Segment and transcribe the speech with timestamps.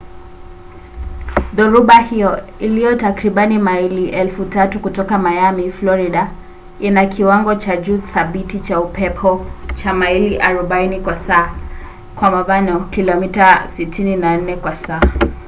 [1.53, 6.31] dhoruba hiyo iliyo takribani maili 3,000 kutoka miami florida
[6.79, 9.45] ina kiwango cha juu thabiti cha upepo
[9.75, 11.53] cha maili 40 kwa saa
[12.91, 15.01] kilomita 64 kwa saa